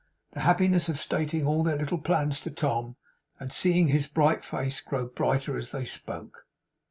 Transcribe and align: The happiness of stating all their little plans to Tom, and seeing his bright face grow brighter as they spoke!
The 0.31 0.39
happiness 0.39 0.89
of 0.89 0.99
stating 0.99 1.45
all 1.45 1.61
their 1.61 1.77
little 1.77 1.99
plans 1.99 2.41
to 2.41 2.49
Tom, 2.49 2.95
and 3.39 3.53
seeing 3.53 3.89
his 3.89 4.07
bright 4.07 4.43
face 4.43 4.81
grow 4.81 5.05
brighter 5.05 5.55
as 5.55 5.69
they 5.71 5.85
spoke! 5.85 6.47